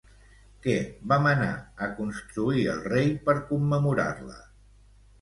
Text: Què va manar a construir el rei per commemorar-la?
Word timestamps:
Què 0.63 0.71
va 1.11 1.19
manar 1.25 1.51
a 1.87 1.91
construir 2.01 2.65
el 2.75 2.83
rei 2.89 3.15
per 3.31 3.39
commemorar-la? 3.55 4.45